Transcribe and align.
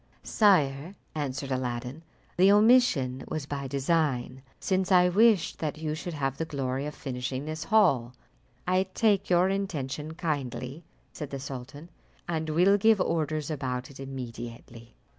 "Sire," 0.23 0.95
answered 1.13 1.51
Aladdin, 1.51 2.01
"the 2.35 2.51
omission 2.51 3.23
was 3.27 3.45
by 3.45 3.67
design, 3.67 4.41
since 4.59 4.91
I 4.91 5.09
wished 5.09 5.59
that 5.59 5.77
you 5.77 5.93
should 5.93 6.15
have 6.15 6.37
the 6.37 6.45
glory 6.45 6.87
of 6.87 6.95
finishing 6.95 7.45
this 7.45 7.65
hall." 7.65 8.15
"I 8.67 8.87
take 8.95 9.29
your 9.29 9.47
intention 9.47 10.15
kindly," 10.15 10.83
said 11.13 11.29
the 11.29 11.39
sultan, 11.39 11.89
"and 12.27 12.49
will 12.49 12.79
give 12.79 12.99
orders 12.99 13.51
about 13.51 13.91
it 13.91 13.99
immediately." 13.99 14.95